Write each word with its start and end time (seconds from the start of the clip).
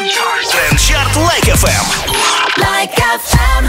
Trend 0.00 0.57
Chart 0.57 1.14
Like 1.14 1.44
FM. 1.44 1.84
Like 2.56 2.96
FM. 2.96 3.68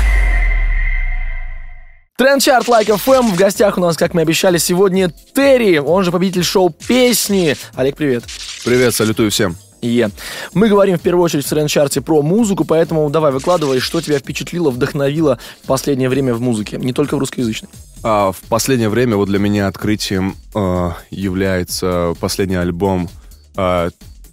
Trend 2.18 2.44
Chart 2.44 2.70
Like 2.70 2.88
FM. 2.88 3.34
В 3.34 3.36
гостях 3.36 3.78
у 3.78 3.82
нас, 3.82 3.98
как 3.98 4.14
мы 4.14 4.22
обещали, 4.22 4.58
сегодня 4.58 5.12
Терри, 5.36 5.80
он 5.80 6.06
же 6.06 6.12
победитель 6.14 6.46
шоу 6.46 6.70
«Песни». 6.70 7.58
Олег, 7.76 7.98
привет. 7.98 8.24
Привет, 8.64 8.96
салютую 8.96 9.30
всем. 9.30 9.58
Yeah. 9.82 10.10
Мы 10.54 10.70
говорим 10.70 10.98
в 10.98 11.02
первую 11.02 11.26
очередь 11.26 11.46
в 11.46 11.50
Trend 11.50 11.72
Chart 11.72 11.95
е 11.95 12.00
про 12.00 12.22
музыку, 12.22 12.64
поэтому 12.64 13.10
давай 13.10 13.34
выкладывай, 13.34 13.82
что 13.82 14.00
тебя 14.00 14.18
впечатлило, 14.20 14.70
вдохновило 14.70 15.38
в 15.64 15.68
последнее 15.68 16.08
время 16.08 16.34
в 16.34 16.40
музыке, 16.40 16.78
не 16.78 16.94
только 16.94 17.18
в 17.18 17.20
русскоязычной. 17.20 17.70
А, 18.04 18.32
в 18.32 18.40
последнее 18.48 18.88
время 18.88 19.18
вот 19.18 19.28
для 19.28 19.40
меня 19.40 19.68
открытием 19.68 20.38
э, 20.56 20.92
является 21.10 22.14
последний 22.22 22.56
альбом 22.56 23.10
э, 23.58 23.90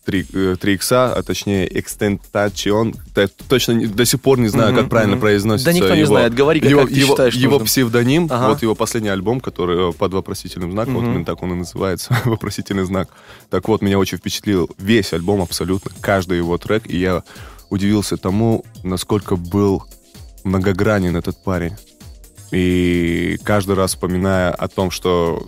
3, 0.09 0.25
э, 0.33 0.57
3 0.59 0.73
икса, 0.75 1.13
а 1.15 1.23
точнее 1.23 1.69
Extentation. 1.69 2.97
Точно 3.47 3.73
не- 3.73 3.87
до 3.87 4.07
сих 4.07 4.23
пор 4.23 4.39
не 4.39 4.49
знаю, 4.49 4.73
Мгм, 4.73 4.81
как 4.81 4.89
правильно 4.91 5.17
мгм. 5.17 5.21
произносится. 5.21 5.71
Да 5.71 5.77
никто 5.77 5.93
не 5.95 6.01
его- 6.01 6.07
знает, 6.09 6.33
говори, 6.33 6.61
как- 6.61 6.71
его, 6.71 6.81
как 6.81 6.89
ты 6.91 6.95
его, 6.99 7.09
считаешь 7.13 7.35
его 7.35 7.51
нужным. 7.53 7.67
псевдоним, 7.67 8.25
Ага. 8.31 8.49
вот 8.49 8.63
его 8.63 8.75
последний 8.75 9.11
альбом, 9.11 9.41
который 9.41 9.91
э, 9.91 9.93
под 9.93 10.15
вопросительным 10.15 10.73
знаком, 10.73 10.95
вот 10.95 11.03
Мгм. 11.03 11.11
именно 11.13 11.25
так 11.27 11.43
он 11.43 11.53
и 11.53 11.57
называется, 11.57 12.09
вопросительный 12.25 12.85
знак. 12.87 13.11
Так 13.51 13.69
вот, 13.69 13.83
меня 13.83 13.99
очень 13.99 14.17
впечатлил 14.17 14.71
весь 14.79 15.13
альбом 15.13 15.43
абсолютно, 15.43 15.91
каждый 16.01 16.39
его 16.39 16.57
трек, 16.57 16.85
и 16.87 16.97
я 16.97 17.23
удивился 17.69 18.17
тому, 18.17 18.65
насколько 18.83 19.37
был 19.37 19.83
многогранен 20.43 21.17
этот 21.17 21.45
парень. 21.45 21.75
И 22.51 23.39
каждый 23.45 23.75
раз 23.75 23.91
вспоминая 23.91 24.53
о 24.53 24.69
том, 24.69 24.91
что 24.91 25.47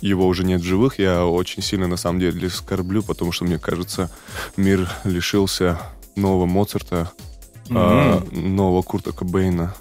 его 0.00 0.26
уже 0.26 0.44
нет 0.44 0.60
в 0.60 0.64
живых, 0.64 0.98
я 0.98 1.26
очень 1.26 1.62
сильно 1.62 1.86
на 1.86 1.96
самом 1.96 2.20
деле 2.20 2.48
скорблю, 2.50 3.02
потому 3.02 3.32
что 3.32 3.44
мне 3.44 3.58
кажется, 3.58 4.10
мир 4.56 4.88
лишился 5.04 5.78
нового 6.16 6.46
Моцарта, 6.46 7.10
а, 7.70 8.22
нового 8.32 8.82
Курта 8.82 9.12
Кобейна. 9.12 9.74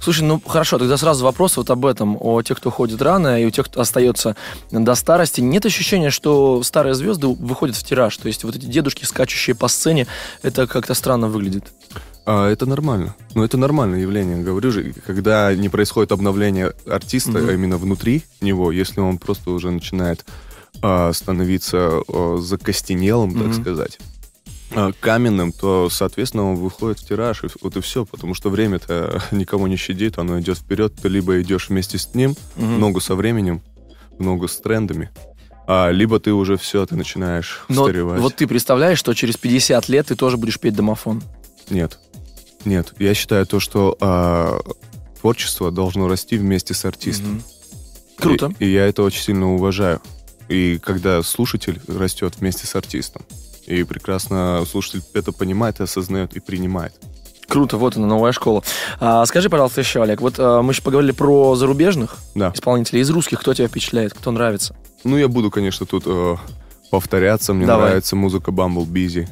Слушай, 0.00 0.22
ну 0.22 0.40
хорошо, 0.44 0.78
тогда 0.78 0.96
сразу 0.96 1.24
вопрос 1.24 1.56
вот 1.56 1.70
об 1.70 1.84
этом, 1.84 2.16
о 2.20 2.42
тех, 2.42 2.58
кто 2.58 2.70
ходит 2.70 3.02
рано, 3.02 3.40
и 3.40 3.44
у 3.44 3.50
тех, 3.50 3.66
кто 3.66 3.80
остается 3.80 4.36
до 4.70 4.94
старости. 4.94 5.40
Нет 5.40 5.66
ощущения, 5.66 6.10
что 6.10 6.62
старые 6.62 6.94
звезды 6.94 7.26
выходят 7.26 7.76
в 7.76 7.84
тираж? 7.84 8.16
То 8.16 8.28
есть 8.28 8.44
вот 8.44 8.54
эти 8.56 8.66
дедушки, 8.66 9.04
скачущие 9.04 9.56
по 9.56 9.68
сцене, 9.68 10.06
это 10.42 10.66
как-то 10.66 10.94
странно 10.94 11.28
выглядит. 11.28 11.64
А, 12.30 12.46
это 12.50 12.66
нормально. 12.66 13.16
Ну, 13.34 13.42
это 13.42 13.56
нормальное 13.56 14.00
явление, 14.00 14.36
говорю 14.36 14.70
же. 14.70 14.92
Когда 15.06 15.54
не 15.54 15.70
происходит 15.70 16.12
обновление 16.12 16.74
артиста, 16.86 17.30
Мгм. 17.38 17.48
а 17.48 17.52
именно 17.54 17.78
внутри 17.78 18.22
него, 18.42 18.70
если 18.70 19.00
он 19.00 19.16
просто 19.16 19.50
уже 19.50 19.70
начинает 19.70 20.26
а, 20.82 21.10
становиться 21.14 22.02
а, 22.06 22.36
закостенелым, 22.38 23.32
так 23.32 23.46
Мгм. 23.46 23.54
сказать, 23.62 23.98
а, 24.72 24.92
каменным, 25.00 25.52
то, 25.52 25.88
соответственно, 25.90 26.50
он 26.50 26.56
выходит 26.56 26.98
в 27.00 27.08
тираж, 27.08 27.44
и 27.44 27.46
вот 27.62 27.76
и 27.78 27.80
все, 27.80 28.04
потому 28.04 28.34
что 28.34 28.50
время-то 28.50 29.22
никого 29.30 29.66
не 29.66 29.76
щадит, 29.76 30.18
оно 30.18 30.38
идет 30.38 30.58
вперед, 30.58 30.92
ты 31.00 31.08
либо 31.08 31.40
идешь 31.40 31.70
вместе 31.70 31.96
с 31.96 32.14
ним, 32.14 32.36
Мгм. 32.56 32.78
ногу 32.78 33.00
со 33.00 33.14
временем, 33.14 33.62
ногу 34.18 34.48
с 34.48 34.58
трендами, 34.58 35.08
а, 35.66 35.90
либо 35.90 36.20
ты 36.20 36.34
уже 36.34 36.58
все, 36.58 36.84
ты 36.84 36.94
начинаешь 36.94 37.64
Но 37.70 37.84
устаревать. 37.84 38.20
вот 38.20 38.36
ты 38.36 38.46
представляешь, 38.46 38.98
что 38.98 39.14
через 39.14 39.38
50 39.38 39.88
лет 39.88 40.08
ты 40.08 40.14
тоже 40.14 40.36
будешь 40.36 40.60
петь 40.60 40.74
домофон? 40.76 41.22
Нет. 41.70 41.98
Нет. 42.68 42.92
Я 42.98 43.14
считаю 43.14 43.46
то, 43.46 43.60
что 43.60 43.96
а, 44.00 44.60
творчество 45.20 45.70
должно 45.70 46.06
расти 46.06 46.36
вместе 46.36 46.74
с 46.74 46.84
артистом. 46.84 47.30
Мгм. 47.30 47.42
Круто. 48.18 48.52
И, 48.58 48.66
и 48.66 48.72
я 48.72 48.86
это 48.86 49.02
очень 49.02 49.22
сильно 49.22 49.54
уважаю. 49.54 50.02
И 50.48 50.78
когда 50.78 51.22
слушатель 51.22 51.80
растет 51.88 52.34
вместе 52.38 52.66
с 52.66 52.74
артистом, 52.76 53.22
и 53.66 53.84
прекрасно 53.84 54.64
слушатель 54.70 55.02
это 55.14 55.32
понимает, 55.32 55.80
осознает 55.80 56.36
и 56.36 56.40
принимает. 56.40 56.92
Круто, 57.46 57.78
вот 57.78 57.96
она, 57.96 58.06
новая 58.06 58.32
школа. 58.32 58.62
А, 59.00 59.24
скажи, 59.24 59.48
пожалуйста, 59.48 59.80
еще, 59.80 60.02
Олег, 60.02 60.20
вот 60.20 60.34
а, 60.38 60.60
мы 60.60 60.72
еще 60.72 60.82
поговорили 60.82 61.12
про 61.12 61.54
зарубежных 61.54 62.18
Да. 62.34 62.52
исполнителей. 62.54 63.00
Из 63.00 63.08
русских 63.08 63.40
кто 63.40 63.54
тебя 63.54 63.68
впечатляет, 63.68 64.12
кто 64.12 64.30
нравится? 64.30 64.76
Ну, 65.04 65.16
я 65.16 65.28
буду, 65.28 65.50
конечно, 65.50 65.86
тут 65.86 66.02
э, 66.06 66.36
повторяться. 66.90 67.54
Мне 67.54 67.66
Давай. 67.66 67.88
нравится 67.88 68.16
музыка 68.16 68.50
Bumble. 68.50 68.86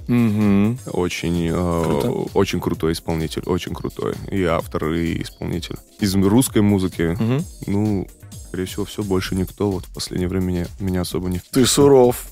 Угу. 0.08 0.90
Очень, 0.98 1.48
э, 1.50 1.82
Круто. 1.84 2.10
очень 2.34 2.60
крутой 2.60 2.92
исполнитель, 2.92 3.42
очень 3.46 3.74
крутой. 3.74 4.14
И 4.30 4.42
автор, 4.44 4.92
и 4.92 5.22
исполнитель. 5.22 5.76
Из 6.00 6.14
русской 6.14 6.62
музыки, 6.62 7.12
Угу. 7.18 7.44
ну, 7.68 8.06
скорее 8.48 8.64
всего, 8.66 8.84
все, 8.84 9.02
больше 9.02 9.34
никто. 9.34 9.70
Вот 9.70 9.84
в 9.86 9.94
последнее 9.94 10.28
время 10.28 10.44
меня, 10.44 10.66
меня 10.80 11.00
особо 11.02 11.28
не 11.28 11.40
Ты 11.50 11.66
суров. 11.66 12.26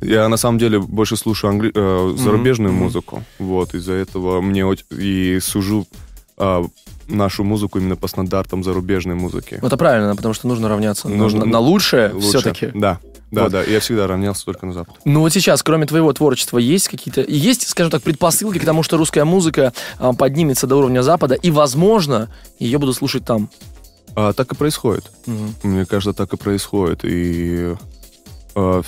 Я 0.00 0.28
на 0.28 0.36
самом 0.36 0.58
деле 0.58 0.78
больше 0.80 1.16
слушаю 1.16 1.52
англи- 1.54 1.72
э, 1.74 2.14
зарубежную 2.16 2.72
мгм. 2.72 2.84
музыку. 2.84 3.22
Вот, 3.38 3.74
из-за 3.74 3.94
этого 3.94 4.40
мне 4.40 4.64
и 4.90 5.38
сужу 5.40 5.86
а, 6.40 6.64
нашу 7.08 7.42
музыку 7.42 7.80
именно 7.80 7.96
по 7.96 8.06
стандартам 8.06 8.62
зарубежной 8.62 9.16
музыки. 9.16 9.58
Ну, 9.60 9.66
это 9.66 9.76
правильно, 9.76 10.14
потому 10.14 10.34
что 10.34 10.46
нужно 10.46 10.68
равняться 10.68 11.08
на- 11.08 11.16
Нужно- 11.16 11.40
на, 11.44 11.46
на 11.52 11.58
лучшее 11.58 12.12
Лучше. 12.12 12.28
все-таки. 12.28 12.70
Да, 12.74 13.00
да, 13.30 13.44
Вот. 13.44 13.52
да. 13.52 13.62
Я 13.62 13.80
всегда 13.80 14.06
равнялся 14.06 14.44
только 14.44 14.66
на 14.66 14.72
Запад. 14.72 14.96
Ну 15.04 15.20
вот 15.20 15.32
сейчас, 15.32 15.62
кроме 15.62 15.86
твоего 15.86 16.12
творчества, 16.12 16.58
есть 16.58 16.88
какие-то, 16.88 17.20
есть, 17.22 17.68
скажем 17.68 17.90
так, 17.90 18.02
предпосылки 18.02 18.58
к 18.58 18.64
тому, 18.64 18.82
что 18.82 18.96
русская 18.96 19.24
музыка 19.24 19.72
а, 19.98 20.12
поднимется 20.12 20.66
до 20.66 20.76
уровня 20.76 21.02
Запада, 21.02 21.34
и, 21.34 21.50
возможно, 21.50 22.30
ее 22.58 22.78
будут 22.78 22.96
слушать 22.96 23.24
там. 23.24 23.50
А, 24.14 24.32
так 24.32 24.50
и 24.52 24.54
происходит. 24.54 25.10
Мгм. 25.26 25.54
Мне 25.62 25.86
кажется, 25.86 26.12
так 26.12 26.32
и 26.32 26.36
происходит. 26.36 27.00
И 27.04 27.74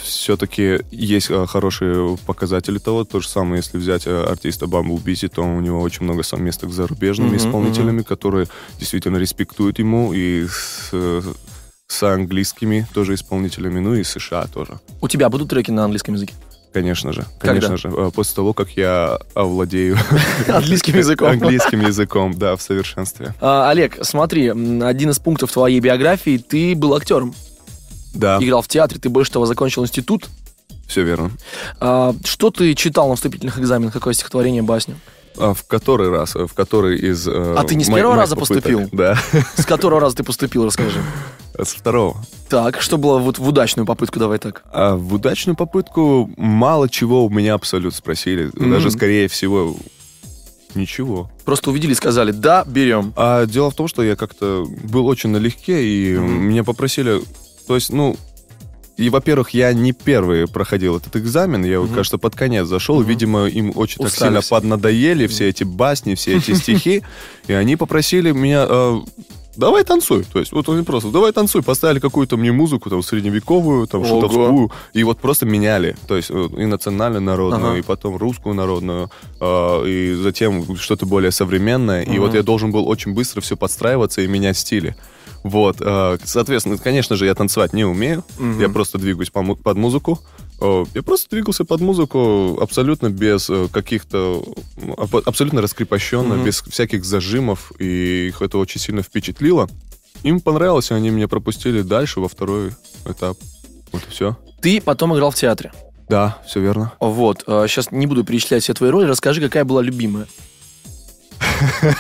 все-таки 0.03 0.81
есть 0.91 1.31
а, 1.31 1.47
хорошие 1.47 2.19
показатели 2.27 2.79
того. 2.79 3.05
То 3.05 3.21
же 3.21 3.29
самое, 3.29 3.59
если 3.59 3.79
взять 3.79 4.03
а, 4.07 4.27
артиста 4.29 4.67
Bumble 4.67 5.01
Busy, 5.03 5.29
то 5.29 5.43
у 5.43 5.61
него 5.61 5.81
очень 5.81 6.03
много 6.05 6.23
совместных 6.25 6.73
с 6.73 6.75
зарубежными 6.75 7.29
Мгм, 7.29 7.37
исполнителями, 7.37 8.03
которые 8.03 8.49
действительно 8.79 9.19
респектуют 9.19 9.79
ему, 9.79 10.13
и 10.13 10.47
с, 10.49 10.89
э, 10.93 11.23
с 11.91 12.03
английскими 12.05 12.87
тоже 12.95 13.15
исполнителями, 13.15 13.81
ну 13.81 13.95
и 13.95 14.05
США 14.05 14.47
тоже. 14.47 14.79
У 15.01 15.09
тебя 15.09 15.29
будут 15.29 15.51
треки 15.51 15.73
на 15.73 15.83
английском 15.85 16.15
языке? 16.15 16.35
Конечно 16.73 17.13
же, 17.13 17.25
Когда? 17.41 17.61
конечно 17.67 17.77
же. 17.77 17.89
А, 17.97 18.11
После 18.13 18.37
того, 18.37 18.53
как 18.55 18.71
я 18.77 19.19
овладею 19.35 19.99
Английским 20.49 20.97
языком. 20.97 21.31
английским 21.31 21.81
языком, 21.81 22.33
да, 22.33 22.55
в 22.55 22.63
совершенстве. 22.63 23.35
А, 23.41 23.69
Олег, 23.71 23.99
смотри, 24.03 24.51
один 24.51 25.11
из 25.11 25.19
пунктов 25.19 25.51
твоей 25.51 25.81
биографии, 25.81 26.39
ты 26.39 26.77
был 26.77 26.95
актером, 26.95 27.35
Да, 28.15 28.39
играл 28.41 28.63
в 28.63 28.69
театре, 28.69 29.01
ты 29.01 29.09
больше 29.09 29.33
того 29.33 29.47
закончил 29.47 29.83
институт. 29.83 30.29
все 30.87 31.03
верно. 31.03 31.33
А, 31.81 32.15
что 32.25 32.53
ты 32.53 32.73
читал 32.77 33.09
на 33.09 33.17
вступительных 33.17 33.59
экзаменах? 33.59 33.93
Какое 33.93 34.15
стихотворение, 34.15 34.63
басню? 34.63 34.95
А 35.39 35.55
в 35.55 35.65
который 35.65 36.09
раз? 36.11 36.37
В 36.37 36.53
который 36.55 36.99
из... 37.01 37.27
э, 37.27 37.55
А 37.59 37.65
ты 37.65 37.75
не 37.75 37.83
с 37.83 37.89
первого 37.89 38.15
раза 38.15 38.37
попыток? 38.37 38.63
поступил? 38.63 38.89
Да, 38.93 39.19
С 39.57 39.65
которого 39.67 40.01
раза 40.01 40.15
ты 40.17 40.23
поступил, 40.23 40.67
расскажи. 40.67 41.01
С 41.65 41.73
второго. 41.75 42.17
Так, 42.49 42.81
что 42.81 42.99
было 42.99 43.19
вот 43.19 43.39
в 43.39 43.47
удачную 43.49 43.87
попытку, 43.87 44.19
давай 44.19 44.39
так. 44.39 44.63
А 44.73 44.97
в 44.97 45.15
удачную 45.15 45.57
попытку 45.57 46.31
мало 46.37 46.89
чего 46.89 47.25
у 47.25 47.31
меня 47.31 47.55
абсолютно 47.55 47.97
спросили. 47.97 48.51
Мгм. 48.55 48.71
Даже, 48.71 48.91
скорее 48.91 49.29
всего, 49.29 49.77
ничего. 50.75 51.31
Просто 51.45 51.71
увидели 51.71 51.93
и 51.93 51.97
сказали, 51.97 52.31
да, 52.33 52.65
берем. 52.67 53.13
А 53.17 53.47
дело 53.47 53.71
в 53.71 53.75
том, 53.75 53.89
что 53.89 54.03
я 54.03 54.17
как-то 54.17 54.67
был 54.85 55.07
очень 55.07 55.31
налегке, 55.31 55.85
и 55.85 56.17
Мгм. 56.17 56.43
меня 56.45 56.65
попросили... 56.65 57.21
То 57.67 57.75
есть, 57.75 57.93
ну... 57.93 58.17
И, 58.97 59.09
во-первых, 59.09 59.51
я 59.51 59.73
не 59.73 59.93
первый 59.93 60.47
проходил 60.47 60.99
этот 60.99 61.17
экзамен, 61.17 61.65
я, 61.65 61.81
вот, 61.81 61.87
Мгм. 61.87 61.95
кажется, 61.97 62.19
под 62.19 62.35
конец 62.37 62.67
зашел, 62.67 63.01
Мгм. 63.01 63.09
видимо, 63.09 63.47
им 63.47 63.73
очень 63.75 64.03
так 64.05 64.13
сильно 64.13 64.43
все. 64.43 64.51
поднадоели 64.51 65.27
все 65.27 65.49
эти 65.49 65.65
басни, 65.65 66.15
все 66.17 66.37
эти 66.37 66.53
стихи, 66.55 67.03
и 67.47 67.53
они 67.55 67.77
попросили 67.77 68.33
меня, 68.33 68.67
э, 68.69 69.01
давай 69.57 69.85
танцуй, 69.85 70.25
то 70.25 70.39
есть 70.39 70.53
вот 70.53 70.69
они 70.69 70.83
просто, 70.83 71.11
давай 71.11 71.33
танцуй, 71.33 71.63
поставили 71.63 71.99
какую-то 71.99 72.37
мне 72.37 72.53
музыку, 72.53 72.91
там, 72.91 73.03
средневековую, 73.03 73.87
там, 73.87 74.05
шутовскую, 74.05 74.71
и 74.93 75.03
вот 75.05 75.19
просто 75.19 75.47
меняли, 75.47 75.97
то 76.07 76.17
есть 76.17 76.31
и 76.31 76.65
национальную 76.67 77.23
народную, 77.23 77.71
Ага. 77.71 77.79
и 77.79 77.83
потом 77.83 78.17
русскую 78.17 78.55
народную, 78.55 79.11
э, 79.41 79.87
и 79.89 80.15
затем 80.15 80.77
что-то 80.77 81.07
более 81.07 81.31
современное, 81.31 82.03
и 82.03 82.11
Мгм. 82.11 82.21
вот 82.21 82.35
я 82.35 82.43
должен 82.43 82.71
был 82.71 82.89
очень 82.89 83.13
быстро 83.15 83.41
все 83.41 83.57
подстраиваться 83.57 84.21
и 84.23 84.27
менять 84.27 84.57
стили. 84.59 84.97
Вот, 85.43 85.77
э, 85.81 86.19
соответственно, 86.25 86.77
конечно 86.77 87.17
же, 87.17 87.25
я 87.27 87.35
танцевать 87.35 87.73
не 87.73 87.85
умею, 87.85 88.25
Мгм. 88.39 88.61
я 88.61 88.69
просто 88.69 88.99
двигаюсь 88.99 89.31
по 89.31 89.43
под 89.55 89.77
музыку. 89.77 90.21
Э, 90.61 90.85
Я 90.95 91.03
просто 91.03 91.31
двигался 91.31 91.65
под 91.65 91.81
музыку 91.81 92.59
абсолютно 92.61 93.11
без 93.11 93.49
э, 93.51 93.69
каких-то... 93.73 94.45
аб- 94.97 95.27
Абсолютно 95.27 95.63
раскрепощенно, 95.63 96.35
Мгм. 96.35 96.45
без 96.45 96.61
всяких 96.63 97.05
зажимов, 97.05 97.73
и 97.79 98.29
их 98.29 98.43
это 98.43 98.59
очень 98.59 98.81
сильно 98.81 99.03
впечатлило. 99.03 99.69
Им 100.23 100.41
понравилось, 100.41 100.91
и 100.91 100.95
они 100.95 101.11
меня 101.11 101.29
пропустили 101.29 101.83
дальше 101.83 102.21
во 102.21 102.29
второй 102.29 102.73
этап. 103.07 103.39
Вот 103.93 104.03
и 104.07 104.11
все. 104.11 104.37
Ты 104.61 104.81
потом 104.81 105.15
играл 105.15 105.31
в 105.31 105.35
театре. 105.35 105.73
Да, 106.09 106.39
все 106.47 106.61
верно. 106.61 106.93
Вот, 107.01 107.45
сейчас 107.47 107.91
не 107.93 108.07
буду 108.07 108.25
перечислять 108.25 108.63
все 108.65 108.75
твои 108.75 108.91
роли, 108.91 109.07
расскажи, 109.07 109.41
какая 109.41 109.65
была 109.65 109.81
любимая. 109.81 110.27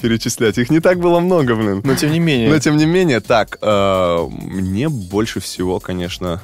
Перечислять. 0.00 0.58
Их 0.58 0.70
не 0.70 0.80
так 0.80 0.98
было 0.98 1.20
много, 1.20 1.54
блин. 1.54 1.80
Но 1.84 1.94
тем 1.94 2.12
не 2.12 2.18
менее. 2.20 2.50
Но 2.50 2.58
тем 2.58 2.76
не 2.76 2.86
менее, 2.86 3.20
так, 3.20 3.58
э, 3.60 4.26
мне 4.30 4.88
больше 4.88 5.40
всего, 5.40 5.80
конечно, 5.80 6.42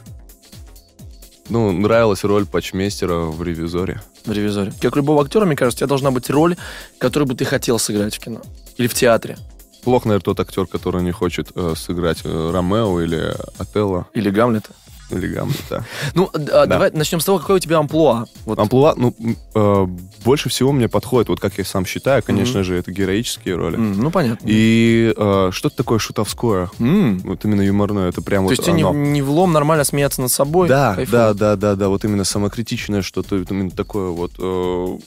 Ну, 1.49 1.73
нравилась 1.73 2.25
роль 2.25 2.47
почмейстера 2.47 3.17
в 3.17 3.43
«Ревизоре». 3.43 4.01
в 4.25 4.33
«Ревизоре». 4.33 4.73
Как 4.81 4.97
любого 4.97 5.23
актера, 5.23 5.45
мне 5.45 5.57
кажется, 5.57 5.79
у 5.79 5.81
тебя 5.81 5.89
должна 5.89 6.11
быть 6.11 6.31
роль, 6.31 6.57
которую 6.99 7.29
бы 7.29 7.35
ты 7.35 7.45
хотел 7.45 7.79
сыграть 7.79 8.17
в 8.17 8.19
кино. 8.19 8.41
Или 8.77 8.87
в 8.87 8.95
театре. 8.95 9.37
Плох, 9.85 10.07
наверное, 10.07 10.25
тот 10.25 10.41
актер, 10.41 10.67
который 10.67 11.03
не 11.03 11.13
хочет 11.13 11.51
э, 11.55 11.75
сыграть 11.77 12.23
э, 12.25 12.51
Ромео 12.51 13.03
или 13.03 13.35
Отелло 13.59 14.07
Или 14.15 14.31
Гамлета. 14.31 14.71
Или 15.11 15.27
Гамлета. 15.29 15.85
Ну, 16.15 16.31
а, 16.53 16.67
давай 16.67 16.91
начнем 16.93 17.21
с 17.21 17.25
того, 17.25 17.39
какое 17.39 17.57
у 17.57 17.59
тебя 17.61 17.79
амплуа. 17.79 18.27
Вот. 18.47 18.59
Амплуа, 18.59 18.95
ну, 18.97 19.15
э, 19.55 19.87
больше 20.25 20.49
всего 20.49 20.73
мне 20.73 20.89
подходит, 20.89 21.29
вот 21.29 21.41
как 21.41 21.59
я 21.59 21.65
сам 21.65 21.85
считаю, 21.87 22.23
конечно 22.23 22.65
же, 22.65 22.77
это 22.77 22.91
героические 22.91 23.57
роли. 23.57 23.77
М, 23.77 24.01
ну, 24.01 24.11
понятно. 24.11 24.47
И 24.49 25.13
э, 25.17 25.51
что-то 25.53 25.77
такое 25.77 25.99
шутовское. 25.99 26.71
М. 26.79 27.19
Вот 27.21 27.45
именно 27.45 27.63
юморное, 27.63 28.09
это 28.09 28.23
прям 28.23 28.43
То 28.45 28.49
вот 28.49 28.51
есть 28.53 28.63
тебе 28.65 28.75
не, 28.75 28.83
оно. 28.83 28.93
не 28.93 29.23
влом 29.23 29.53
нормально 29.53 29.85
смеяться 29.85 30.23
над 30.23 30.31
собой? 30.31 30.69
Да, 30.69 30.95
Кайфово. 30.95 31.19
да, 31.19 31.35
да, 31.35 31.57
да, 31.57 31.75
да, 31.77 31.89
вот 31.89 32.05
именно 32.05 32.25
самокритичное 32.25 33.03
что-то, 33.03 33.37
вот 33.37 33.51
именно 33.51 33.71
такое 33.71 34.11
вот. 34.11 34.33
э, 34.39 34.99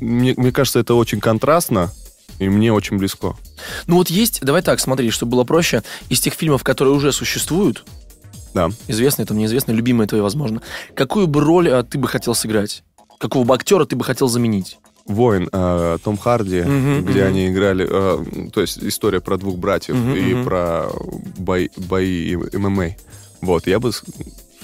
мне, 0.00 0.34
мне 0.36 0.52
кажется, 0.52 0.80
это 0.80 0.94
очень 0.94 1.20
контрастно, 1.20 1.92
и 2.38 2.48
мне 2.48 2.72
очень 2.72 2.98
близко. 2.98 3.36
Ну 3.86 3.96
вот 3.96 4.10
есть, 4.10 4.40
давай 4.42 4.62
так, 4.62 4.80
смотри, 4.80 5.10
чтобы 5.10 5.32
было 5.32 5.44
проще, 5.44 5.82
из 6.08 6.20
тех 6.20 6.34
фильмов, 6.34 6.64
которые 6.64 6.94
уже 6.94 7.12
существуют, 7.12 7.84
Да. 8.54 8.70
известные, 8.88 9.26
там, 9.26 9.36
неизвестные, 9.36 9.74
любимые 9.76 10.06
твои, 10.08 10.20
возможно, 10.20 10.62
какую 10.94 11.26
бы 11.26 11.40
роль 11.40 11.68
а, 11.70 11.82
ты 11.82 11.98
бы 11.98 12.08
хотел 12.08 12.34
сыграть? 12.34 12.84
Какого 13.18 13.44
бы 13.44 13.54
актера 13.54 13.84
ты 13.84 13.96
бы 13.96 14.04
хотел 14.04 14.28
заменить? 14.28 14.78
Воин 15.06 15.48
э, 15.52 15.98
Том 16.02 16.16
Харди, 16.16 16.62
Мгм, 16.62 17.04
где 17.04 17.20
мгм. 17.24 17.28
они 17.28 17.48
играли, 17.48 17.86
э, 17.88 18.48
то 18.50 18.60
есть 18.62 18.78
история 18.78 19.20
про 19.20 19.36
двух 19.36 19.58
братьев 19.58 19.94
Мгм, 19.96 20.14
и 20.14 20.34
мгм. 20.34 20.44
про 20.44 20.86
бои, 21.36 21.68
бои 21.76 22.32
и 22.32 22.56
ММА. 22.56 22.90
Вот, 23.42 23.66
я 23.66 23.80
бы 23.80 23.92
с, 23.92 24.02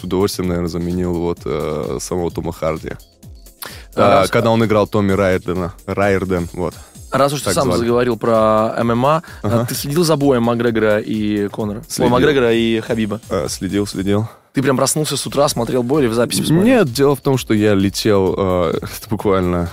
удовольствием, 0.03 0.49
наверное, 0.49 0.71
заменил 0.71 1.13
вот 1.15 1.41
э, 1.45 1.99
самого 2.01 2.31
Тома 2.31 2.53
Харди. 2.53 2.93
А, 3.95 4.23
А, 4.23 4.29
когда 4.29 4.51
он 4.51 4.65
играл 4.65 4.87
Томми 4.87 5.13
Райердена. 5.13 5.75
Райерден, 5.85 6.49
вот. 6.55 6.75
Раз 7.11 7.33
уж 7.33 7.43
ты 7.43 7.53
сам 7.53 7.65
звали. 7.65 7.79
заговорил 7.79 8.17
про 8.17 8.75
ММА, 8.83 9.23
а, 9.43 9.47
Ага. 9.47 9.67
ты 9.69 9.75
следил 9.75 10.05
за 10.05 10.17
боем 10.17 10.45
Макгрегора 10.45 10.99
и 10.99 11.49
Конора? 11.49 11.79
Ой, 11.79 11.85
Следил. 11.89 12.11
Макгрегора 12.11 12.53
и 12.53 12.81
Хабиба. 12.81 13.21
Э, 13.29 13.47
следил, 13.49 13.87
следил. 13.87 14.29
Ты 14.53 14.63
прям 14.63 14.77
проснулся 14.77 15.17
с 15.17 15.27
утра, 15.27 15.49
смотрел 15.49 15.83
бой 15.83 16.03
или 16.03 16.09
в 16.09 16.15
записи 16.15 16.41
посмотрел? 16.41 16.67
Нет, 16.67 16.93
дело 16.93 17.15
в 17.17 17.21
том, 17.21 17.39
что 17.39 17.55
я 17.55 17.75
летел, 17.75 18.35
э, 18.37 18.73
буквально, 19.11 19.69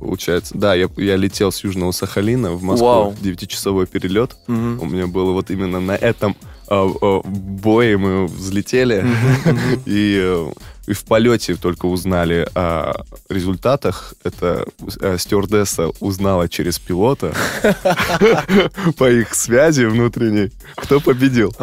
получается, 0.00 0.56
да, 0.56 0.74
я, 0.74 0.88
я 0.96 1.16
летел 1.16 1.50
с 1.52 1.64
Южного 1.64 1.92
Сахалина 1.92 2.52
в 2.52 2.62
Москву, 2.62 2.86
Вау. 2.86 3.14
девятичасовой 3.20 3.86
перелет. 3.86 4.36
Мгм. 4.46 4.80
У 4.82 4.86
меня 4.86 5.06
было 5.06 5.32
вот 5.32 5.50
именно 5.50 5.80
на 5.80 5.92
этом 5.96 6.36
э, 6.68 6.88
э, 7.00 7.20
бое 7.24 7.96
мы 7.98 8.26
взлетели, 8.26 9.04
и, 9.86 10.18
э, 10.22 10.52
и 10.88 10.92
в 10.94 11.04
полете 11.04 11.54
только 11.54 11.86
узнали 11.86 12.48
о 12.54 13.04
результатах. 13.28 14.14
Это 14.24 14.66
э, 15.00 15.18
стюардесса 15.18 15.88
узнала 16.00 16.48
через 16.48 16.78
пилота 16.78 17.34
по 18.96 19.10
их 19.10 19.34
связи 19.34 19.84
внутренней, 19.84 20.50
кто 20.76 21.00
победил. 21.00 21.54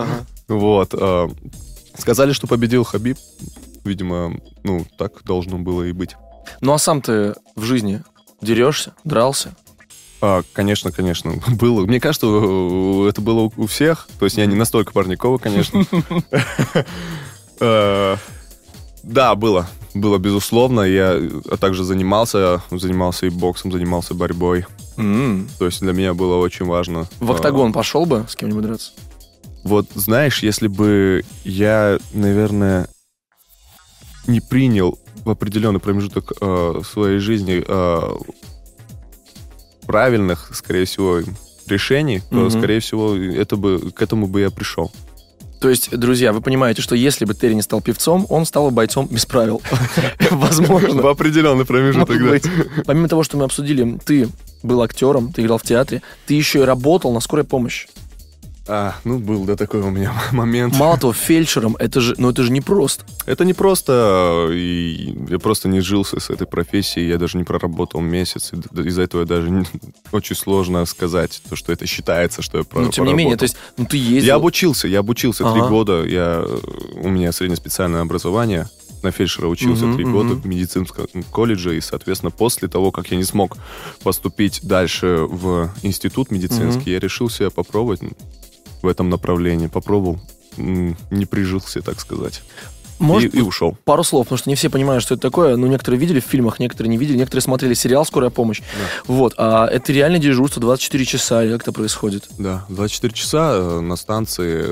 Вот. 0.47 0.93
э, 0.93 1.29
Сказали, 1.97 2.33
что 2.33 2.45
победил 2.47 2.83
Хабиб. 2.83 3.17
Видимо, 3.83 4.35
ну, 4.63 4.85
так 4.97 5.23
должно 5.23 5.57
было 5.59 5.83
и 5.83 5.91
быть. 5.91 6.15
Ну 6.61 6.73
а 6.73 6.77
сам 6.77 7.01
ты 7.01 7.35
в 7.55 7.63
жизни 7.63 8.03
дерешься, 8.41 8.93
дрался? 9.03 9.55
А, 10.21 10.41
конечно, 10.53 10.91
конечно, 10.91 11.33
было. 11.47 11.85
Мне 11.85 11.99
кажется, 11.99 12.27
э, 12.27 13.09
это 13.09 13.21
было 13.21 13.51
у- 13.55 13.67
всех. 13.67 14.07
То 14.19 14.25
есть 14.25 14.37
я 14.37 14.45
не 14.45 14.55
настолько 14.55 14.91
парниково, 14.93 15.37
конечно. 15.37 15.83
Да, 19.05 19.35
было. 19.35 19.67
Было, 19.93 20.17
безусловно. 20.17 20.81
Я 20.81 21.13
э, 21.13 21.57
также 21.57 21.83
занимался. 21.83 22.61
Занимался 22.71 23.27
и 23.27 23.29
боксом, 23.29 23.71
занимался 23.71 24.13
борьбой. 24.13 24.65
М. 24.97 25.47
То 25.59 25.65
есть 25.65 25.81
для 25.81 25.93
меня 25.93 26.13
было 26.13 26.37
очень 26.37 26.65
важно. 26.65 27.07
В 27.19 27.31
октагон 27.31 27.71
пошел 27.71 28.05
бы 28.05 28.25
с 28.27 28.35
кем-нибудь 28.35 28.63
драться? 28.63 28.91
Вот 29.63 29.87
знаешь, 29.95 30.43
если 30.43 30.67
бы 30.67 31.23
я, 31.43 31.99
наверное, 32.13 32.87
не 34.27 34.41
принял 34.41 34.99
в 35.23 35.29
определенный 35.29 35.79
промежуток 35.79 36.33
э, 36.41 36.81
своей 36.83 37.19
жизни 37.19 37.63
э, 37.65 38.17
правильных, 39.85 40.51
скорее 40.53 40.85
всего, 40.85 41.19
решений, 41.67 42.21
то, 42.29 42.35
Мгм. 42.35 42.49
скорее 42.51 42.79
всего, 42.79 43.15
это 43.15 43.55
бы, 43.55 43.91
к 43.91 44.01
этому 44.01 44.27
бы 44.27 44.41
я 44.41 44.51
пришел. 44.51 44.91
То 45.59 45.69
есть, 45.69 45.95
друзья, 45.97 46.33
вы 46.33 46.41
понимаете, 46.41 46.81
что 46.81 46.95
если 46.95 47.25
бы 47.25 47.33
Терри 47.33 47.53
не 47.53 47.61
стал 47.61 47.81
певцом, 47.81 48.25
он 48.29 48.45
стал 48.45 48.65
бы 48.65 48.71
бойцом 48.71 49.07
без 49.09 49.25
правил. 49.25 49.61
Возможно. 50.31 51.01
В 51.01 51.07
определенный 51.07 51.65
промежуток, 51.65 52.17
да. 52.19 52.83
Помимо 52.85 53.07
того, 53.07 53.23
что 53.23 53.37
мы 53.37 53.45
обсудили, 53.45 53.97
ты 54.05 54.29
был 54.63 54.81
актером, 54.81 55.31
ты 55.31 55.41
играл 55.41 55.57
в 55.57 55.63
театре, 55.63 56.01
ты 56.25 56.33
еще 56.33 56.59
и 56.59 56.63
работал 56.63 57.13
на 57.13 57.19
скорой 57.19 57.45
помощи. 57.45 57.87
А, 58.67 58.95
ну, 59.03 59.19
был, 59.19 59.45
да, 59.45 59.55
такой 59.55 59.81
у 59.81 59.91
меня 59.91 60.11
момент. 60.31 60.75
Мало 60.75 60.97
того, 60.97 61.13
фельдшером, 61.13 61.75
это 61.77 62.01
же, 62.01 62.15
ну 62.17 62.29
это 62.31 62.41
же 62.43 62.51
не 62.51 62.61
просто. 62.61 63.05
Это 63.27 63.45
не 63.45 63.53
просто, 63.53 64.49
и 64.51 65.15
я 65.29 65.37
просто 65.37 65.67
не 65.67 65.81
жился 65.81 66.19
с 66.19 66.31
этой 66.31 66.47
профессией, 66.47 67.07
я 67.07 67.17
даже 67.17 67.37
не 67.37 67.43
проработал 67.43 68.01
месяц, 68.01 68.51
из-за 68.73 69.03
этого 69.03 69.21
я 69.21 69.27
даже 69.27 69.51
не- 69.51 69.65
очень 70.11 70.35
сложно 70.35 70.83
сказать, 70.85 71.41
то, 71.47 71.55
что 71.55 71.71
это 71.73 71.85
считается, 71.85 72.41
что 72.41 72.57
я 72.57 72.63
про- 72.63 72.81
Но 72.81 72.89
тем 72.89 73.05
не 73.05 73.13
менее, 73.13 73.37
то 73.37 73.43
есть, 73.43 73.55
ну 73.77 73.85
ты 73.85 73.97
ездил. 73.97 74.23
Я 74.27 74.35
обучился, 74.35 74.87
я 74.87 74.99
обучился 74.99 75.43
три 75.43 75.61
Ага. 75.61 75.69
года, 75.69 76.03
я, 76.03 76.43
у 76.95 77.09
меня 77.09 77.31
среднеспециальное 77.31 78.01
образование, 78.01 78.67
на 79.03 79.11
фельдшера 79.11 79.45
учился 79.47 79.93
три 79.93 80.05
мгм. 80.05 80.13
года 80.13 80.33
в 80.33 80.47
медицинском 80.47 81.05
колледже, 81.31 81.77
и, 81.77 81.81
соответственно, 81.81 82.31
после 82.31 82.67
того, 82.67 82.89
как 82.91 83.11
я 83.11 83.17
не 83.17 83.23
смог 83.23 83.57
поступить 84.01 84.61
дальше 84.63 85.27
в 85.29 85.69
институт 85.83 86.31
медицинский, 86.31 86.89
я 86.93 86.99
решил 86.99 87.29
себя 87.29 87.51
попробовать 87.51 87.99
в 88.81 88.87
этом 88.87 89.09
направлении, 89.09 89.67
попробовал, 89.67 90.19
не 90.57 91.25
прижился, 91.25 91.81
так 91.81 91.99
сказать, 91.99 92.41
Может, 92.99 93.33
и, 93.35 93.39
и 93.39 93.41
ушел. 93.41 93.77
пару 93.83 94.03
слов, 94.03 94.27
потому 94.27 94.37
что 94.37 94.49
не 94.49 94.55
все 94.55 94.69
понимают, 94.69 95.03
что 95.03 95.15
это 95.15 95.21
такое. 95.21 95.55
Ну, 95.57 95.67
некоторые 95.67 95.99
видели 95.99 96.19
в 96.19 96.23
фильмах, 96.25 96.59
некоторые 96.59 96.89
не 96.91 96.97
видели, 96.97 97.17
некоторые 97.17 97.41
смотрели 97.41 97.73
сериал 97.73 98.05
«Скорая 98.05 98.29
помощь». 98.29 98.61
Вот, 99.07 99.33
а 99.37 99.67
это 99.67 99.91
реально 99.91 100.19
дежурство 100.19 100.61
24 100.61 101.03
часа, 101.05 101.43
или 101.43 101.51
как 101.53 101.63
это 101.63 101.71
происходит? 101.73 102.25
Да, 102.37 102.65
24 102.69 103.13
часа 103.13 103.51
э, 103.55 103.79
на 103.81 103.95
станции 103.97 104.65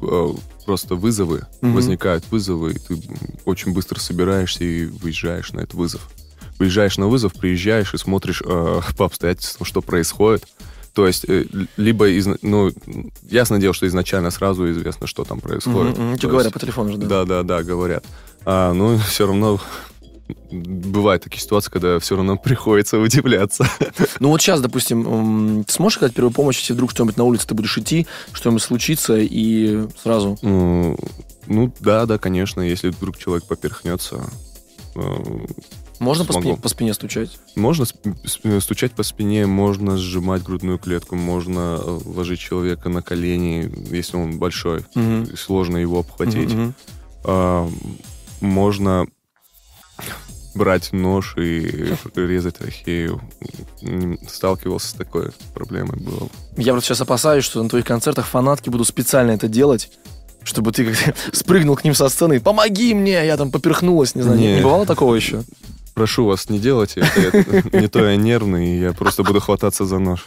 э, 0.00 0.34
просто 0.64 0.94
вызовы, 0.94 1.42
Мгм. 1.60 1.74
возникают 1.74 2.24
вызовы, 2.30 2.72
и 2.72 2.78
ты 2.78 2.98
очень 3.44 3.72
быстро 3.74 4.00
собираешься 4.00 4.64
и 4.64 4.86
выезжаешь 4.86 5.52
на 5.52 5.60
этот 5.60 5.74
вызов. 5.74 6.08
Выезжаешь 6.58 6.96
на 6.96 7.06
вызов, 7.08 7.34
приезжаешь 7.34 7.92
и 7.92 7.98
смотришь 7.98 8.42
э, 8.42 8.80
по 8.96 9.04
обстоятельствам, 9.04 9.66
что 9.66 9.82
происходит. 9.82 10.46
То 10.96 11.06
есть, 11.06 11.26
э, 11.28 11.44
либо, 11.76 12.10
изна- 12.10 12.38
ну, 12.40 12.72
ясное 13.28 13.58
дело, 13.58 13.74
что 13.74 13.86
изначально 13.86 14.30
сразу 14.30 14.70
известно, 14.70 15.06
что 15.06 15.24
там 15.24 15.40
происходит. 15.40 15.98
Мгм, 15.98 16.06
мгм. 16.08 16.18
Тебе 16.18 16.30
говорят 16.30 16.54
по 16.54 16.58
телефону 16.58 16.90
же, 16.92 16.96
да? 16.96 17.06
Да, 17.06 17.24
да, 17.26 17.42
да, 17.42 17.62
говорят. 17.62 18.02
А, 18.46 18.72
ну, 18.72 18.96
все 19.06 19.26
равно 19.26 19.60
бывают 20.50 21.22
такие 21.22 21.42
ситуации, 21.42 21.70
когда 21.70 21.98
все 21.98 22.16
равно 22.16 22.38
приходится 22.38 22.98
удивляться. 22.98 23.68
Ну 24.20 24.30
вот 24.30 24.40
сейчас, 24.40 24.62
допустим, 24.62 25.64
ты 25.64 25.72
сможешь 25.74 25.98
оказать 25.98 26.14
первую 26.14 26.32
помощь, 26.32 26.60
если 26.60 26.72
вдруг 26.72 26.92
что-нибудь 26.92 27.18
на 27.18 27.24
улице 27.24 27.46
ты 27.46 27.54
будешь 27.54 27.76
идти, 27.76 28.06
что-нибудь 28.32 28.62
случится, 28.62 29.18
и 29.18 29.86
сразу... 30.02 30.38
Ну, 30.40 30.96
ну, 31.46 31.70
да, 31.80 32.06
да, 32.06 32.16
конечно, 32.16 32.62
если 32.62 32.88
вдруг 32.88 33.18
человек 33.18 33.44
поперхнется, 33.44 34.24
Можно 35.98 36.24
по 36.24 36.32
спине, 36.34 36.56
по 36.56 36.68
спине 36.68 36.94
стучать? 36.94 37.38
можно 37.54 37.86
стучать 38.60 38.92
по 38.92 39.02
спине, 39.02 39.46
можно 39.46 39.96
сжимать 39.96 40.42
грудную 40.42 40.78
клетку, 40.78 41.16
можно 41.16 41.80
э, 41.82 42.00
ложить 42.04 42.40
человека 42.40 42.88
на 42.88 43.02
колени, 43.02 43.72
если 43.90 44.16
он 44.16 44.38
большой, 44.38 44.84
и 44.94 45.36
сложно 45.36 45.78
его 45.78 46.00
обхватить. 46.00 46.50
Мгм, 46.52 46.62
мгм. 46.62 46.74
А, 47.24 47.70
можно 48.40 49.06
брать 50.54 50.92
нож 50.92 51.34
и 51.36 51.94
резать 52.14 52.56
трахею. 52.56 53.20
Сталкивался 54.28 54.88
с 54.88 54.92
такой 54.92 55.30
проблемой, 55.54 55.98
было. 55.98 56.28
Я 56.56 56.72
просто 56.72 56.88
сейчас 56.88 57.00
опасаюсь, 57.02 57.44
что 57.44 57.62
на 57.62 57.68
твоих 57.68 57.84
концертах 57.84 58.26
фанатки 58.26 58.70
будут 58.70 58.88
специально 58.88 59.32
это 59.32 59.48
делать, 59.48 59.90
чтобы 60.42 60.72
ты 60.72 60.94
как 60.94 61.16
спрыгнул 61.32 61.76
к 61.76 61.84
ним 61.84 61.94
со 61.94 62.08
сцены, 62.08 62.40
помоги 62.40 62.94
мне, 62.94 63.26
я 63.26 63.36
там 63.36 63.50
поперхнулась, 63.50 64.14
не 64.14 64.22
знаю, 64.22 64.38
Не. 64.38 64.56
не 64.56 64.62
бывало 64.62 64.86
такого 64.86 65.14
еще? 65.14 65.42
Прошу 65.96 66.26
вас, 66.26 66.50
не 66.50 66.58
делайте 66.58 67.00
это. 67.00 67.64
Не 67.80 67.88
то 67.88 68.04
я 68.04 68.16
нервный, 68.16 68.66
и 68.66 68.80
я 68.80 68.92
просто 68.92 69.22
буду 69.22 69.40
хвататься 69.40 69.86
за 69.86 69.98
нож. 69.98 70.26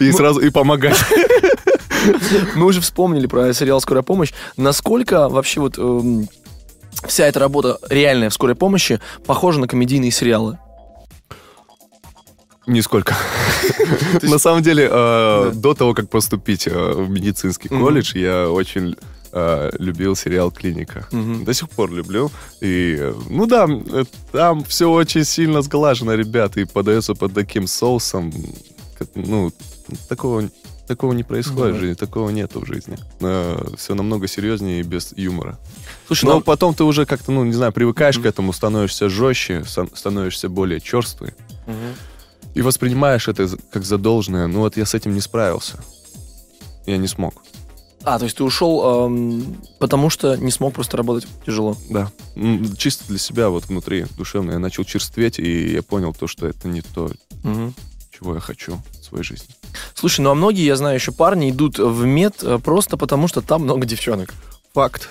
И 0.00 0.10
сразу 0.12 0.40
и 0.40 0.48
помогать. 0.48 0.96
Мы 2.54 2.64
уже 2.64 2.80
вспомнили 2.80 3.26
про 3.26 3.52
сериал 3.52 3.78
«Скорая 3.82 4.02
помощь». 4.02 4.32
Насколько 4.56 5.28
вообще 5.28 5.60
вот 5.60 5.76
эм, 5.76 6.26
вся 7.06 7.26
эта 7.26 7.38
работа 7.38 7.78
реальная 7.90 8.30
в 8.30 8.34
скорой 8.34 8.54
помощи 8.54 8.98
похожа 9.26 9.60
на 9.60 9.68
комедийные 9.68 10.10
сериалы? 10.10 10.58
Нисколько. 12.66 13.14
На 14.22 14.38
самом 14.38 14.62
деле, 14.62 14.88
э, 14.90 15.50
до 15.54 15.74
того, 15.74 15.92
как 15.92 16.08
поступить 16.08 16.66
э, 16.66 16.70
в 16.70 17.10
медицинский 17.10 17.68
колледж, 17.68 18.16
я 18.16 18.48
очень 18.48 18.96
э, 19.38 19.70
любил 19.78 20.16
сериал 20.16 20.50
«Клиника». 20.50 21.06
Мгм. 21.12 21.44
До 21.44 21.52
сих 21.52 21.68
пор 21.68 21.92
люблю. 21.92 22.30
И, 22.62 22.96
э, 22.98 23.14
ну 23.28 23.46
да, 23.46 23.66
э, 23.68 24.04
там 24.32 24.64
все 24.64 24.90
очень 24.90 25.24
сильно 25.24 25.60
сглажено, 25.62 26.14
ребят, 26.14 26.56
и 26.56 26.64
подается 26.64 27.14
под 27.14 27.34
таким 27.34 27.66
соусом. 27.66 28.32
как, 28.98 29.08
Ну, 29.14 29.52
такого, 30.08 30.48
такого 30.88 31.12
не 31.12 31.22
происходит 31.22 31.72
Ну 31.74 31.78
в 31.78 31.80
жизни, 31.80 31.94
такого 31.94 32.30
нету 32.30 32.60
в 32.60 32.66
жизни. 32.66 32.96
все 33.76 33.94
намного 33.94 34.26
серьезнее 34.26 34.80
и 34.80 34.82
без 34.82 35.12
юмора. 35.16 35.58
Слушай, 36.06 36.24
Но 36.24 36.34
ну, 36.36 36.40
потом 36.40 36.74
ты 36.74 36.84
уже 36.84 37.04
как-то, 37.04 37.30
ну, 37.32 37.44
не 37.44 37.52
знаю, 37.52 37.72
привыкаешь 37.72 38.16
Мгм. 38.16 38.22
к 38.22 38.26
этому, 38.26 38.52
становишься 38.54 39.10
жестче, 39.10 39.64
становишься 39.94 40.48
более 40.48 40.80
черствый. 40.80 41.34
Мгм. 41.66 41.94
И 42.54 42.62
воспринимаешь 42.62 43.28
это 43.28 43.50
как 43.70 43.84
задолженное. 43.84 44.46
Ну 44.46 44.60
вот 44.60 44.78
я 44.78 44.86
с 44.86 44.94
этим 44.94 45.12
не 45.12 45.20
справился. 45.20 45.76
Я 46.86 46.96
не 46.96 47.08
смог. 47.08 47.42
А, 48.06 48.18
то 48.20 48.24
есть 48.24 48.36
ты 48.36 48.44
ушел, 48.44 49.06
эм, 49.08 49.56
потому 49.80 50.10
что 50.10 50.36
не 50.36 50.52
смог 50.52 50.74
просто 50.74 50.96
работать 50.96 51.26
тяжело. 51.44 51.76
Да. 51.90 52.12
Чисто 52.78 53.04
для 53.08 53.18
себя 53.18 53.48
вот 53.48 53.64
внутри 53.66 54.06
душевно 54.16 54.52
я 54.52 54.60
начал 54.60 54.84
черстветь, 54.84 55.40
и 55.40 55.72
я 55.72 55.82
понял 55.82 56.14
то, 56.14 56.28
что 56.28 56.46
это 56.46 56.68
не 56.68 56.82
то, 56.82 57.10
Мгм. 57.42 57.74
чего 58.16 58.34
я 58.34 58.40
хочу 58.40 58.80
в 59.00 59.04
своей 59.04 59.24
жизни. 59.24 59.48
Слушай, 59.94 60.20
ну 60.20 60.30
а 60.30 60.34
многие, 60.36 60.64
я 60.64 60.76
знаю, 60.76 60.94
еще 60.94 61.10
парни 61.10 61.50
идут 61.50 61.80
в 61.80 62.04
мед 62.04 62.36
э, 62.42 62.60
просто 62.62 62.96
потому, 62.96 63.26
что 63.26 63.40
там 63.42 63.62
много 63.62 63.84
девчонок. 63.86 64.32
Факт. 64.72 65.10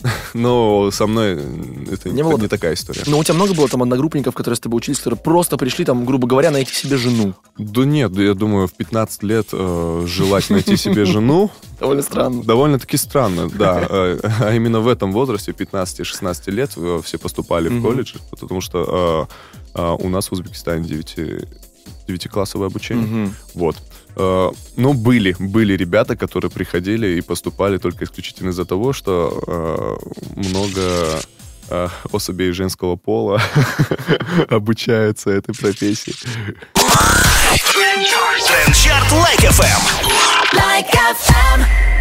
Но 0.34 0.90
со 0.92 1.06
мной 1.06 1.32
м, 1.32 1.86
это 1.90 2.08
Не 2.10 2.22
было- 2.22 2.38
не 2.38 2.46
такая 2.48 2.74
история. 2.74 3.02
Но 3.06 3.18
у 3.18 3.24
тебя 3.24 3.34
много 3.34 3.54
было 3.54 3.68
там 3.68 3.82
одногруппников, 3.82 4.34
которые 4.34 4.56
с 4.56 4.60
тобой 4.60 4.78
учились, 4.78 4.98
которые 4.98 5.18
просто 5.18 5.56
пришли 5.56 5.84
там, 5.84 6.04
грубо 6.04 6.28
говоря, 6.28 6.50
найти 6.50 6.72
себе 6.72 6.96
жену. 6.96 7.34
Да 7.56 7.84
нет, 7.84 8.16
я 8.16 8.34
думаю, 8.34 8.68
в 8.68 8.72
15 8.74 9.22
лет 9.24 9.48
э, 9.52 10.04
желать 10.06 10.50
найти 10.50 10.76
себе 10.76 11.04
жену 11.06 11.50
Довольно 11.80 12.02
странно. 12.02 12.42
довольно-таки 12.44 12.96
странно, 12.96 13.48
да. 13.50 13.86
Э, 13.90 14.18
А 14.40 14.54
именно 14.54 14.80
в 14.80 14.88
этом 14.88 15.12
возрасте, 15.12 15.52
15-16 15.52 16.50
лет, 16.52 16.70
э, 16.76 17.00
все 17.04 17.18
поступали 17.18 17.68
в 17.68 17.82
колледж, 17.82 18.14
потому 18.30 18.60
что 18.60 19.28
э, 19.74 19.80
э, 19.80 19.96
у 20.00 20.08
нас 20.08 20.28
в 20.28 20.32
Узбекистане 20.32 20.84
9 20.86 21.16
девятиклассовое 22.08 22.68
обучение. 22.68 23.06
Мгм. 23.06 23.34
Вот. 23.54 23.76
Э, 24.16 24.50
Но 24.76 24.92
были, 24.94 25.36
были 25.38 25.76
ребята, 25.76 26.16
которые 26.16 26.50
приходили 26.50 27.18
и 27.18 27.20
поступали 27.20 27.78
только 27.78 28.04
исключительно 28.04 28.50
из-за 28.50 28.64
того, 28.64 28.92
что 28.92 29.42
э, 29.46 29.96
много 30.36 31.20
э, 31.68 31.88
особей 32.10 32.52
женского 32.52 32.96
пола 32.96 33.40
обучаются 34.50 35.30
этой 35.30 35.54
профессии. 35.54 36.14
Trend 38.46 38.79
Chart 38.79 39.12
Like 39.12 39.40
FM. 39.40 40.56
Like 40.56 40.90
FM. 40.92 41.97